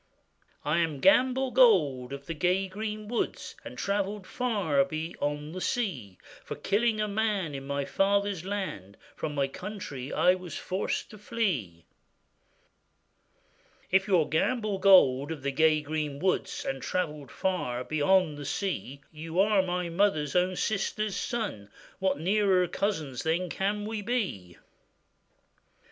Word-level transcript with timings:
'I 0.65 0.77
am 0.79 0.99
Gamble 0.99 1.51
Gold 1.51 2.11
of 2.11 2.25
the 2.25 2.33
gay 2.33 2.67
green 2.67 3.07
woods, 3.07 3.55
And 3.63 3.77
travellèd 3.77 4.25
far 4.25 4.83
beyond 4.83 5.53
the 5.53 5.61
sea; 5.61 6.17
For 6.43 6.55
killing 6.55 6.99
a 6.99 7.07
man 7.07 7.53
in 7.53 7.67
my 7.67 7.85
father's 7.85 8.43
land, 8.43 8.97
From 9.15 9.35
my 9.35 9.47
country 9.47 10.11
I 10.11 10.33
was 10.33 10.57
forced 10.57 11.11
to 11.11 11.19
flee.' 11.19 11.85
'If 13.91 14.07
you 14.07 14.19
are 14.19 14.25
Gamble 14.25 14.79
Gold 14.79 15.31
of 15.31 15.43
the 15.43 15.51
gay 15.51 15.81
green 15.81 16.17
woods, 16.17 16.65
And 16.65 16.81
travellèd 16.81 17.29
far 17.29 17.83
beyond 17.83 18.39
the 18.39 18.43
sea, 18.45 19.01
You 19.11 19.39
are 19.39 19.61
my 19.61 19.89
mother's 19.89 20.35
own 20.35 20.55
sister's 20.55 21.15
son; 21.15 21.69
What 21.99 22.17
nearer 22.19 22.67
cousins 22.67 23.21
then 23.21 23.49
can 23.51 23.85
we 23.85 24.01
be? 24.01 24.57